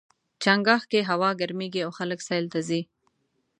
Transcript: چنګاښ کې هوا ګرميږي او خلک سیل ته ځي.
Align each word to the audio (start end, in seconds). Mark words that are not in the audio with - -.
چنګاښ 0.43 0.83
کې 0.91 0.99
هوا 1.09 1.29
ګرميږي 1.41 1.81
او 1.85 1.91
خلک 1.97 2.19
سیل 2.27 2.45
ته 2.53 2.59
ځي. 2.67 2.81